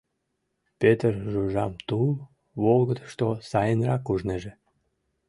Петер 0.79 1.13
Жужам 1.31 1.73
тул 1.87 2.09
волгыдышто 2.63 3.27
сайынрак 3.49 4.03
ужнеже. 4.13 4.51